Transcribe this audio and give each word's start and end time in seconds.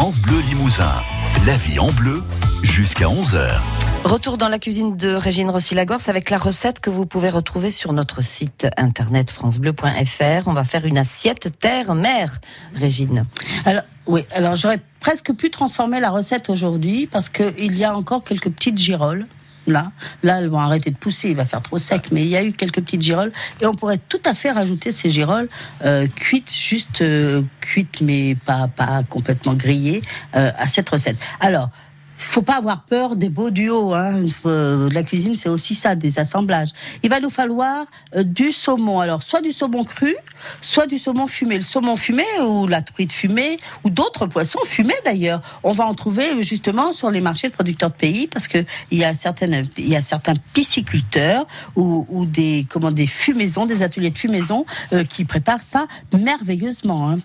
France 0.00 0.18
Bleu 0.18 0.40
Limousin. 0.48 0.94
La 1.44 1.58
vie 1.58 1.78
en 1.78 1.92
bleu 1.92 2.22
jusqu'à 2.62 3.04
11h. 3.04 3.50
Retour 4.04 4.38
dans 4.38 4.48
la 4.48 4.58
cuisine 4.58 4.96
de 4.96 5.10
Régine 5.10 5.50
Rossi-Lagorce 5.50 6.08
avec 6.08 6.30
la 6.30 6.38
recette 6.38 6.80
que 6.80 6.88
vous 6.88 7.04
pouvez 7.04 7.28
retrouver 7.28 7.70
sur 7.70 7.92
notre 7.92 8.22
site 8.22 8.66
internet 8.78 9.30
francebleu.fr. 9.30 10.46
On 10.48 10.54
va 10.54 10.64
faire 10.64 10.86
une 10.86 10.96
assiette 10.96 11.50
terre-mer, 11.58 12.40
Régine. 12.74 13.26
Alors, 13.66 13.82
oui, 14.06 14.24
alors 14.32 14.56
j'aurais 14.56 14.80
presque 15.00 15.34
pu 15.34 15.50
transformer 15.50 16.00
la 16.00 16.08
recette 16.08 16.48
aujourd'hui 16.48 17.06
parce 17.06 17.28
qu'il 17.28 17.76
y 17.76 17.84
a 17.84 17.94
encore 17.94 18.24
quelques 18.24 18.48
petites 18.48 18.78
girolles. 18.78 19.26
Là, 19.66 19.92
là, 20.22 20.40
elles 20.40 20.48
vont 20.48 20.58
arrêter 20.58 20.90
de 20.90 20.96
pousser, 20.96 21.30
il 21.30 21.36
va 21.36 21.44
faire 21.44 21.62
trop 21.62 21.78
sec, 21.78 22.08
mais 22.10 22.22
il 22.22 22.28
y 22.28 22.36
a 22.36 22.42
eu 22.42 22.52
quelques 22.52 22.80
petites 22.80 23.02
girolles 23.02 23.32
et 23.60 23.66
on 23.66 23.74
pourrait 23.74 24.00
tout 24.08 24.20
à 24.24 24.34
fait 24.34 24.50
rajouter 24.50 24.92
ces 24.92 25.10
girolles 25.10 25.48
euh, 25.84 26.06
cuites, 26.14 26.52
juste 26.52 27.02
euh, 27.02 27.42
cuites, 27.60 28.00
mais 28.00 28.36
pas, 28.46 28.68
pas 28.68 29.02
complètement 29.08 29.54
grillées 29.54 30.02
euh, 30.34 30.50
à 30.58 30.66
cette 30.66 30.88
recette. 30.88 31.16
Alors, 31.40 31.70
faut 32.30 32.42
pas 32.42 32.58
avoir 32.58 32.82
peur 32.82 33.16
des 33.16 33.28
beaux 33.28 33.50
duos. 33.50 33.92
Hein. 33.92 34.22
Euh, 34.46 34.88
la 34.92 35.02
cuisine, 35.02 35.34
c'est 35.34 35.48
aussi 35.48 35.74
ça, 35.74 35.96
des 35.96 36.20
assemblages. 36.20 36.68
Il 37.02 37.10
va 37.10 37.18
nous 37.18 37.28
falloir 37.28 37.86
euh, 38.14 38.22
du 38.22 38.52
saumon. 38.52 39.00
Alors, 39.00 39.24
soit 39.24 39.40
du 39.40 39.52
saumon 39.52 39.82
cru, 39.82 40.14
soit 40.60 40.86
du 40.86 40.96
saumon 40.96 41.26
fumé. 41.26 41.56
Le 41.56 41.64
saumon 41.64 41.96
fumé 41.96 42.22
ou 42.40 42.68
la 42.68 42.82
truite 42.82 43.12
fumée 43.12 43.58
ou 43.82 43.90
d'autres 43.90 44.26
poissons 44.26 44.60
fumés 44.64 44.94
d'ailleurs. 45.04 45.42
On 45.64 45.72
va 45.72 45.86
en 45.86 45.94
trouver 45.94 46.40
justement 46.42 46.92
sur 46.92 47.10
les 47.10 47.20
marchés 47.20 47.48
de 47.48 47.52
producteurs 47.52 47.90
de 47.90 47.96
pays 47.96 48.28
parce 48.28 48.46
que 48.46 48.64
il 48.92 48.98
y 48.98 49.04
a 49.04 49.12
y 49.78 49.96
a 49.96 50.02
certains 50.02 50.34
pisciculteurs 50.54 51.46
ou, 51.74 52.06
ou 52.08 52.26
des, 52.26 52.64
comment, 52.68 52.92
des 52.92 53.08
fumaisons, 53.08 53.66
des 53.66 53.82
ateliers 53.82 54.10
de 54.10 54.18
fumaison 54.18 54.66
euh, 54.92 55.02
qui 55.02 55.24
préparent 55.24 55.64
ça 55.64 55.86
merveilleusement. 56.16 57.10
Hein. 57.10 57.18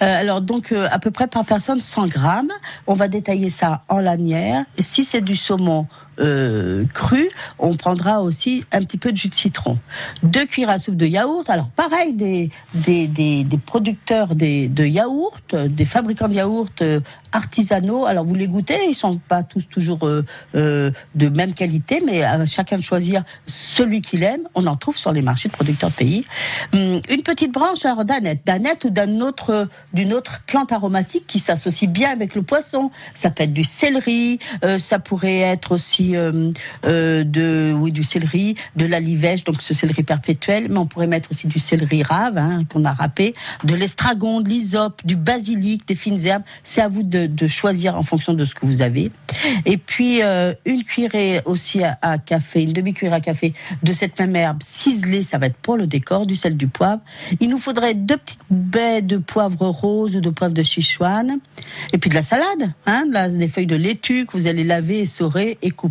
alors 0.00 0.42
donc 0.42 0.72
à 0.72 0.98
peu 0.98 1.10
près 1.10 1.28
par 1.28 1.46
personne 1.46 1.80
100 1.80 2.08
grammes. 2.08 2.52
On 2.86 2.94
va 2.94 3.08
détailler 3.08 3.48
ça 3.48 3.84
en 3.88 4.00
lanière 4.00 4.49
et 4.76 4.82
si 4.82 5.04
c'est 5.04 5.20
du 5.20 5.36
saumon 5.36 5.86
euh, 6.20 6.84
cru, 6.92 7.30
on 7.58 7.74
prendra 7.74 8.20
aussi 8.20 8.64
un 8.72 8.80
petit 8.80 8.98
peu 8.98 9.12
de 9.12 9.16
jus 9.16 9.28
de 9.28 9.34
citron. 9.34 9.78
Deux 10.22 10.44
cuillères 10.46 10.70
à 10.70 10.78
soupe 10.78 10.96
de 10.96 11.06
yaourt. 11.06 11.48
Alors 11.48 11.68
pareil, 11.70 12.12
des, 12.12 12.50
des, 12.74 13.06
des, 13.06 13.46
producteurs 13.64 14.34
des, 14.34 14.68
de 14.68 14.84
yaourt, 14.84 15.54
des 15.54 15.84
fabricants 15.84 16.28
de 16.28 16.34
yaourt 16.34 16.82
euh, 16.82 17.00
artisanaux. 17.32 18.06
Alors 18.06 18.24
vous 18.24 18.34
les 18.34 18.48
goûtez, 18.48 18.78
ils 18.88 18.94
sont 18.94 19.18
pas 19.18 19.42
tous 19.42 19.68
toujours 19.68 20.06
euh, 20.06 20.24
euh, 20.54 20.90
de 21.14 21.28
même 21.28 21.54
qualité, 21.54 22.02
mais 22.04 22.22
chacun 22.46 22.76
de 22.76 22.82
choisir 22.82 23.22
celui 23.46 24.02
qu'il 24.02 24.22
aime. 24.22 24.42
On 24.54 24.66
en 24.66 24.76
trouve 24.76 24.98
sur 24.98 25.12
les 25.12 25.22
marchés 25.22 25.48
de 25.48 25.54
producteurs 25.54 25.90
de 25.90 25.94
pays. 25.94 26.24
Hum, 26.72 27.00
une 27.08 27.22
petite 27.22 27.52
branche 27.52 27.82
d'aneth, 27.82 28.40
d'aneth 28.44 28.84
ou 28.84 28.90
d'un 28.90 29.20
autre 29.20 29.68
d'une 29.92 30.12
autre 30.12 30.42
plante 30.46 30.72
aromatique 30.72 31.26
qui 31.26 31.38
s'associe 31.38 31.90
bien 31.90 32.10
avec 32.10 32.34
le 32.34 32.42
poisson. 32.42 32.90
Ça 33.14 33.30
peut 33.30 33.44
être 33.44 33.52
du 33.52 33.64
céleri, 33.64 34.38
ça 34.78 34.98
pourrait 34.98 35.40
être 35.40 35.72
aussi 35.72 36.09
euh, 36.16 36.50
euh, 36.86 37.24
de 37.24 37.74
oui 37.76 37.92
du 37.92 38.02
céleri, 38.02 38.56
de 38.76 38.86
la 38.86 39.00
livèche, 39.00 39.44
donc 39.44 39.62
ce 39.62 39.74
céleri 39.74 40.02
perpétuel, 40.02 40.66
mais 40.68 40.78
on 40.78 40.86
pourrait 40.86 41.06
mettre 41.06 41.30
aussi 41.30 41.46
du 41.46 41.58
céleri 41.58 42.02
rave 42.02 42.38
hein, 42.38 42.64
qu'on 42.70 42.84
a 42.84 42.92
râpé, 42.92 43.34
de 43.64 43.74
l'estragon, 43.74 44.40
de 44.40 44.48
l'hysope, 44.48 45.00
du 45.04 45.16
basilic, 45.16 45.86
des 45.86 45.94
fines 45.94 46.24
herbes. 46.26 46.42
C'est 46.64 46.80
à 46.80 46.88
vous 46.88 47.02
de, 47.02 47.46
choisir 47.46 47.96
en 47.96 48.02
fonction 48.02 48.34
de 48.34 48.44
ce 48.44 48.54
que 48.54 48.66
vous 48.66 48.82
avez. 48.82 49.10
Et 49.66 49.76
puis 49.76 50.22
euh, 50.22 50.54
une 50.64 50.84
cuillerée 50.84 51.40
aussi 51.44 51.82
à, 51.82 52.18
café, 52.18 52.62
une 52.62 52.72
demi-cuillère 52.72 53.14
à 53.14 53.20
café 53.20 53.54
de 53.82 53.92
cette 53.92 54.18
même 54.18 54.36
herbe 54.36 54.58
ciselée, 54.62 55.22
ça 55.22 55.38
va 55.38 55.46
être 55.46 55.56
pour 55.56 55.76
le 55.76 55.86
décor, 55.86 56.26
du 56.26 56.36
sel, 56.36 56.56
du 56.56 56.68
poivre. 56.68 57.00
Il 57.40 57.50
nous 57.50 57.58
faudrait 57.58 57.94
deux 57.94 58.16
petites 58.16 58.40
baies 58.50 59.02
de 59.02 59.16
poivre 59.16 59.68
rose 59.68 60.16
ou 60.16 60.20
de 60.20 60.30
poivre 60.30 60.54
de 60.54 60.62
Sichuan, 60.62 61.38
et 61.92 61.98
puis 61.98 62.10
de 62.10 62.14
la 62.14 62.22
salade, 62.22 62.72
hein, 62.86 63.04
des 63.28 63.48
feuilles 63.48 63.66
de 63.66 63.76
laitue 63.76 64.26
que 64.26 64.32
vous 64.32 64.46
allez 64.46 64.64
laver, 64.64 65.00
essorer 65.00 65.58
et 65.62 65.70
couper, 65.70 65.89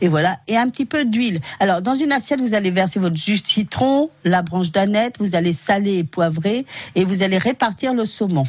et 0.00 0.08
voilà, 0.08 0.38
et 0.48 0.56
un 0.56 0.68
petit 0.68 0.84
peu 0.84 1.04
d'huile. 1.04 1.40
Alors 1.60 1.82
dans 1.82 1.96
une 1.96 2.12
assiette, 2.12 2.40
vous 2.40 2.54
allez 2.54 2.70
verser 2.70 2.98
votre 2.98 3.16
jus 3.16 3.40
de 3.40 3.46
citron, 3.46 4.10
la 4.24 4.42
branche 4.42 4.72
d'aneth, 4.72 5.16
vous 5.18 5.34
allez 5.34 5.52
saler 5.52 5.98
et 5.98 6.04
poivrer, 6.04 6.66
et 6.94 7.04
vous 7.04 7.22
allez 7.22 7.38
répartir 7.38 7.94
le 7.94 8.06
saumon. 8.06 8.44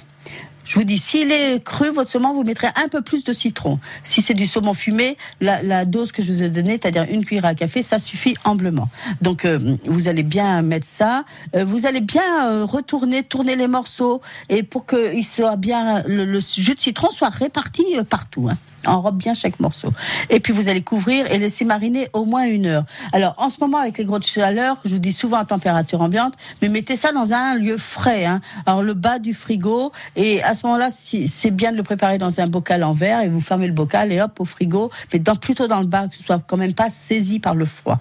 Je 0.65 0.75
vous 0.75 0.83
dis, 0.83 0.97
s'il 0.97 1.31
est 1.31 1.63
cru, 1.63 1.89
votre 1.91 2.09
saumon, 2.09 2.33
vous 2.33 2.43
mettrez 2.43 2.67
un 2.67 2.87
peu 2.87 3.01
plus 3.01 3.23
de 3.23 3.33
citron. 3.33 3.79
Si 4.03 4.21
c'est 4.21 4.33
du 4.33 4.47
saumon 4.47 4.73
fumé, 4.73 5.15
la, 5.39 5.85
dose 5.85 6.11
que 6.11 6.23
je 6.23 6.31
vous 6.31 6.43
ai 6.43 6.49
donnée, 6.49 6.79
c'est-à-dire 6.81 7.05
une 7.09 7.23
cuillère 7.23 7.45
à 7.45 7.53
café, 7.53 7.83
ça 7.83 7.99
suffit 7.99 8.35
amplement. 8.43 8.89
Donc, 9.21 9.45
euh, 9.45 9.77
vous 9.85 10.07
allez 10.07 10.23
bien 10.23 10.63
mettre 10.63 10.87
ça. 10.87 11.23
Euh, 11.55 11.63
vous 11.63 11.85
allez 11.85 12.01
bien 12.01 12.49
euh, 12.49 12.65
retourner, 12.65 13.23
tourner 13.23 13.55
les 13.55 13.67
morceaux, 13.67 14.21
et 14.49 14.63
pour 14.63 14.85
que 14.85 15.15
il 15.15 15.23
soit 15.23 15.55
bien, 15.55 16.01
le, 16.07 16.39
jus 16.39 16.73
de 16.73 16.81
citron 16.81 17.11
soit 17.11 17.29
réparti 17.29 17.83
partout. 18.09 18.49
Hein 18.49 18.57
enrobe 18.87 19.17
bien 19.17 19.33
chaque 19.33 19.59
morceau. 19.59 19.91
Et 20.29 20.39
puis 20.39 20.53
vous 20.53 20.69
allez 20.69 20.81
couvrir 20.81 21.31
et 21.31 21.37
laisser 21.37 21.65
mariner 21.65 22.09
au 22.13 22.25
moins 22.25 22.45
une 22.45 22.65
heure. 22.65 22.85
Alors 23.13 23.35
en 23.37 23.49
ce 23.49 23.59
moment 23.59 23.79
avec 23.79 23.97
les 23.97 24.05
grosses 24.05 24.29
chaleurs, 24.29 24.77
je 24.85 24.91
vous 24.91 24.99
dis 24.99 25.13
souvent 25.13 25.37
à 25.37 25.45
température 25.45 26.01
ambiante, 26.01 26.33
mais 26.61 26.69
mettez 26.69 26.95
ça 26.95 27.11
dans 27.11 27.33
un 27.33 27.55
lieu 27.55 27.77
frais. 27.77 28.25
Hein. 28.25 28.41
Alors 28.65 28.83
le 28.83 28.93
bas 28.93 29.19
du 29.19 29.33
frigo 29.33 29.91
et 30.15 30.41
à 30.43 30.54
ce 30.55 30.65
moment-là, 30.65 30.89
si, 30.91 31.27
c'est 31.27 31.51
bien 31.51 31.71
de 31.71 31.77
le 31.77 31.83
préparer 31.83 32.17
dans 32.17 32.39
un 32.39 32.47
bocal 32.47 32.83
en 32.83 32.93
verre 32.93 33.21
et 33.21 33.29
vous 33.29 33.41
fermez 33.41 33.67
le 33.67 33.73
bocal 33.73 34.11
et 34.11 34.21
hop 34.21 34.39
au 34.39 34.45
frigo, 34.45 34.91
mais 35.13 35.19
dans, 35.19 35.35
plutôt 35.35 35.67
dans 35.67 35.81
le 35.81 35.87
bas 35.87 36.07
que 36.07 36.15
ce 36.15 36.23
soit 36.23 36.41
quand 36.45 36.57
même 36.57 36.73
pas 36.73 36.89
saisi 36.89 37.39
par 37.39 37.55
le 37.55 37.65
froid. 37.65 37.99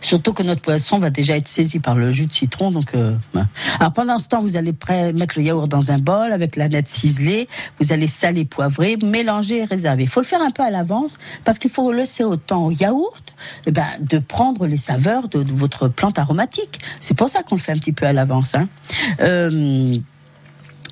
Surtout 0.00 0.32
que 0.32 0.42
notre 0.42 0.62
poisson 0.62 0.98
va 0.98 1.10
déjà 1.10 1.36
être 1.36 1.48
saisi 1.48 1.78
par 1.78 1.94
le 1.94 2.12
jus 2.12 2.26
de 2.26 2.32
citron. 2.32 2.70
Donc, 2.70 2.94
euh, 2.94 3.14
alors 3.78 3.92
pendant 3.92 4.18
ce 4.18 4.28
temps, 4.28 4.40
vous 4.40 4.56
allez 4.56 4.72
mettre 5.12 5.38
le 5.38 5.44
yaourt 5.44 5.68
dans 5.68 5.90
un 5.90 5.98
bol 5.98 6.32
avec 6.32 6.56
la 6.56 6.68
nette 6.68 6.88
ciselée. 6.88 7.48
Vous 7.80 7.92
allez 7.92 8.08
saler, 8.08 8.44
poivrer, 8.44 8.96
mélanger 8.96 9.58
et 9.58 9.64
réserver. 9.64 10.04
Il 10.04 10.08
faut 10.08 10.20
le 10.20 10.26
faire 10.26 10.42
un 10.42 10.50
peu 10.50 10.62
à 10.62 10.70
l'avance 10.70 11.18
parce 11.44 11.58
qu'il 11.58 11.70
faut 11.70 11.92
laisser 11.92 12.24
autant 12.24 12.66
au 12.66 12.70
yaourt 12.70 13.22
eh 13.66 13.70
ben, 13.70 13.86
de 14.00 14.18
prendre 14.18 14.66
les 14.66 14.76
saveurs 14.76 15.28
de, 15.28 15.42
de 15.42 15.52
votre 15.52 15.88
plante 15.88 16.18
aromatique. 16.18 16.80
C'est 17.00 17.14
pour 17.14 17.28
ça 17.28 17.42
qu'on 17.42 17.56
le 17.56 17.60
fait 17.60 17.72
un 17.72 17.78
petit 17.78 17.92
peu 17.92 18.06
à 18.06 18.12
l'avance. 18.12 18.54
Hein. 18.54 18.68
Euh, 19.20 19.98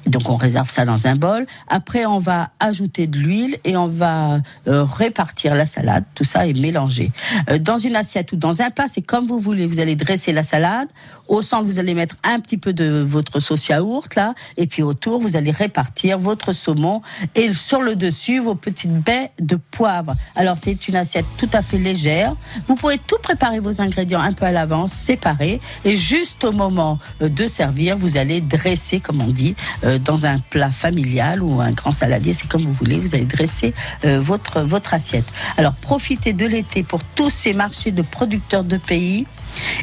donc 0.07 0.29
on 0.29 0.37
réserve 0.37 0.71
ça 0.71 0.85
dans 0.85 1.07
un 1.07 1.17
bol. 1.17 1.47
Après 1.69 2.07
on 2.07 2.19
va 2.19 2.51
ajouter 2.61 3.07
de 3.07 3.19
l'huile 3.19 3.59
et 3.65 3.77
on 3.77 3.89
va 3.89 4.41
euh, 4.67 4.85
répartir 4.85 5.55
la 5.55 5.67
salade. 5.67 6.05
Tout 6.15 6.25
ça 6.25 6.47
est 6.47 6.59
mélangé 6.59 7.13
euh, 7.51 7.59
dans 7.59 7.79
une 7.79 7.97
assiette 7.97 8.33
ou 8.33 8.37
dans 8.37 8.63
un 8.63 8.71
plat. 8.71 8.87
C'est 8.89 9.03
comme 9.03 9.27
vous 9.27 9.39
voulez. 9.39 9.67
Vous 9.67 9.81
allez 9.81 9.97
dresser 9.97 10.33
la 10.33 10.43
salade. 10.43 10.89
Au 11.29 11.43
centre 11.43 11.65
vous 11.65 11.79
allez 11.79 11.95
mettre 11.95 12.17
un 12.23 12.41
petit 12.41 12.57
peu 12.57 12.73
de 12.73 13.05
votre 13.07 13.41
sauce 13.41 13.69
yaourt 13.69 14.15
là, 14.15 14.35
et 14.57 14.67
puis 14.67 14.83
autour 14.83 15.21
vous 15.21 15.37
allez 15.37 15.51
répartir 15.51 16.19
votre 16.19 16.53
saumon 16.53 17.03
et 17.35 17.53
sur 17.53 17.83
le 17.83 17.97
dessus 17.97 18.39
vos 18.39 18.55
petites 18.55 18.93
baies 18.93 19.33
de 19.41 19.57
poivre. 19.57 20.15
Alors 20.37 20.57
c'est 20.57 20.87
une 20.89 20.97
assiette 20.97 21.27
tout 21.37 21.51
à 21.53 21.63
fait 21.63 21.79
légère. 21.79 22.35
Vous 22.69 22.77
pouvez 22.77 22.99
tout 22.99 23.19
préparer 23.23 23.59
vos 23.59 23.81
ingrédients 23.81 24.21
un 24.21 24.33
peu 24.33 24.45
à 24.45 24.53
l'avance, 24.53 24.93
séparer 24.93 25.61
et 25.85 25.97
juste 25.97 26.45
au 26.45 26.53
moment 26.53 26.99
euh, 27.23 27.29
de 27.29 27.49
servir 27.49 27.97
vous 27.97 28.17
allez 28.17 28.41
dresser 28.41 29.01
comme 29.01 29.21
on 29.21 29.29
dit. 29.29 29.55
Dans 29.99 30.27
un 30.27 30.39
plat 30.39 30.71
familial 30.71 31.43
ou 31.43 31.61
un 31.61 31.73
grand 31.73 31.93
saladier, 31.93 32.35
c'est 32.35 32.49
comme 32.49 32.65
vous 32.65 32.73
voulez, 32.73 32.99
vous 32.99 33.15
allez 33.15 33.25
dresser 33.25 33.75
euh, 34.05 34.21
votre, 34.21 34.61
votre 34.61 34.95
assiette. 34.95 35.27
Alors 35.57 35.75
profitez 35.75 36.33
de 36.33 36.47
l'été 36.47 36.83
pour 36.83 37.03
tous 37.15 37.31
ces 37.31 37.53
marchés 37.53 37.91
de 37.91 38.03
producteurs 38.03 38.65
de 38.65 38.77
pays 38.77 39.27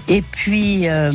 et 0.07 0.21
puis 0.21 0.87
euh, 0.87 1.11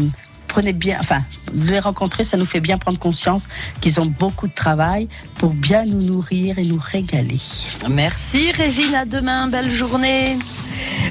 prenez 0.49 0.73
bien, 0.73 0.99
enfin, 1.01 1.23
les 1.55 1.79
rencontrer, 1.79 2.25
ça 2.25 2.37
nous 2.37 2.47
fait 2.47 2.61
bien 2.61 2.79
prendre 2.79 2.99
conscience 2.99 3.47
qu'ils 3.81 4.01
ont 4.01 4.07
beaucoup 4.07 4.49
de 4.49 4.55
travail 4.55 5.07
pour 5.37 5.51
bien 5.51 5.85
nous 5.85 6.03
nourrir 6.03 6.59
et 6.59 6.65
nous 6.65 6.81
régaler. 6.83 7.41
Merci 7.89 8.51
Régine, 8.53 8.95
à 8.95 9.05
demain, 9.05 9.47
belle 9.47 9.71
journée. 9.71 10.37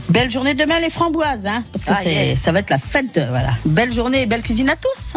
Belle 0.09 0.31
journée 0.31 0.53
demain 0.53 0.79
les 0.79 0.89
framboises, 0.89 1.45
hein, 1.45 1.63
parce 1.71 1.85
que 1.85 1.91
ah, 1.93 2.03
yes. 2.03 2.39
ça 2.39 2.51
va 2.51 2.59
être 2.59 2.69
la 2.69 2.77
fête, 2.77 3.19
voilà. 3.29 3.53
Belle 3.65 3.93
journée 3.93 4.21
et 4.21 4.25
belle 4.25 4.43
cuisine 4.43 4.69
à 4.69 4.75
tous. 4.75 5.13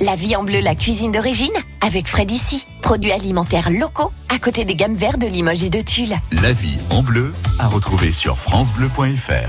La 0.00 0.14
vie 0.14 0.36
en 0.36 0.44
bleu, 0.44 0.60
la 0.60 0.76
cuisine 0.76 1.10
d'origine, 1.10 1.50
avec 1.84 2.06
Fred 2.06 2.30
ici. 2.30 2.64
Produits 2.82 3.10
alimentaires 3.10 3.68
locaux, 3.68 4.12
à 4.32 4.38
côté 4.38 4.64
des 4.64 4.76
gammes 4.76 4.94
vertes 4.94 5.20
de 5.20 5.26
Limoges 5.26 5.64
et 5.64 5.70
de 5.70 5.80
Tulle. 5.80 6.14
La 6.30 6.52
vie 6.52 6.78
en 6.90 7.02
bleu, 7.02 7.32
à 7.58 7.66
retrouver 7.66 8.12
sur 8.12 8.38
FranceBleu.fr. 8.38 9.46